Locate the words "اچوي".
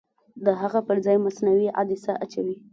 2.23-2.55